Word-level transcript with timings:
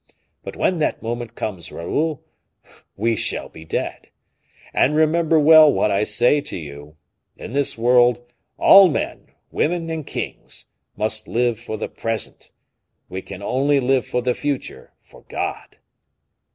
But 0.43 0.55
when 0.57 0.79
that 0.79 1.03
moment 1.03 1.35
comes, 1.35 1.71
Raoul, 1.71 2.25
we 2.97 3.15
shall 3.15 3.49
be 3.49 3.65
dead. 3.65 4.09
And 4.73 4.95
remember 4.95 5.39
well 5.39 5.71
what 5.71 5.91
I 5.91 6.05
say 6.05 6.41
to 6.41 6.57
you. 6.57 6.97
In 7.37 7.53
this 7.53 7.77
world, 7.77 8.23
all, 8.57 8.87
men, 8.89 9.27
women, 9.51 9.91
and 9.91 10.03
kings, 10.07 10.65
must 10.97 11.27
live 11.27 11.59
for 11.59 11.77
the 11.77 11.87
present. 11.87 12.49
We 13.09 13.21
can 13.21 13.43
only 13.43 13.79
live 13.79 14.07
for 14.07 14.23
the 14.23 14.33
future 14.33 14.91
for 15.01 15.21
God." 15.29 15.77